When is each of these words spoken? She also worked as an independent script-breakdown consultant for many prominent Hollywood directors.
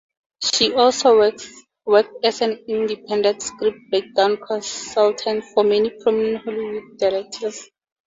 She 0.43 0.73
also 0.73 1.29
worked 1.85 2.25
as 2.25 2.41
an 2.41 2.53
independent 2.67 3.43
script-breakdown 3.43 4.37
consultant 4.37 5.43
for 5.53 5.63
many 5.63 5.91
prominent 6.03 6.43
Hollywood 6.43 6.97
directors. 6.97 7.69